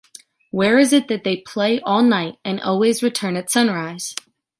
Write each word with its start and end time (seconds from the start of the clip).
Where 0.49 0.79
is 0.79 0.93
it 0.93 1.09
that 1.09 1.23
they 1.23 1.37
play 1.37 1.79
all 1.81 2.01
night 2.01 2.39
and 2.43 2.59
always 2.59 3.03
return 3.03 3.35
at 3.37 3.51
sunrise? 3.51 4.15